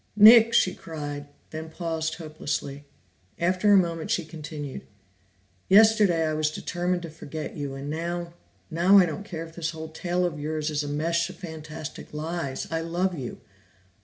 "Nick!" 0.17 0.51
she 0.51 0.73
cried, 0.73 1.27
then 1.51 1.69
paused 1.69 2.15
hopelessly. 2.15 2.85
After 3.37 3.71
a 3.71 3.77
moment 3.77 4.09
she 4.09 4.25
continued, 4.25 4.81
"Yesterday 5.69 6.25
I 6.25 6.33
was 6.33 6.49
determined 6.49 7.03
to 7.03 7.09
forget 7.11 7.55
you, 7.55 7.75
and 7.75 7.87
now 7.87 8.33
now 8.71 8.97
I 8.97 9.05
don't 9.05 9.23
care 9.23 9.45
if 9.45 9.53
this 9.55 9.69
whole 9.69 9.89
tale 9.89 10.25
of 10.25 10.39
yours 10.39 10.71
is 10.71 10.83
a 10.83 10.87
mesh 10.87 11.29
of 11.29 11.35
fantastic 11.35 12.15
lies, 12.15 12.65
I 12.71 12.81
love 12.81 13.15
you! 13.15 13.41